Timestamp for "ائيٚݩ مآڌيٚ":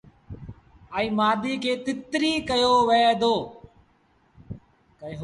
0.95-1.61